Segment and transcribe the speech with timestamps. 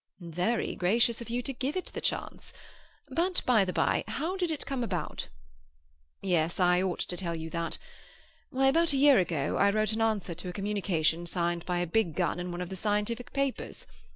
[0.19, 2.53] "Very gracious of you to give it the chance.
[3.09, 5.27] But, by the bye, how did it come about?"
[6.23, 7.77] "Yes, I ought to tell you that.
[8.49, 11.85] Why, about a year ago, I wrote an answer to a communication signed by a
[11.85, 13.85] Big Gun in one of the scientific papers.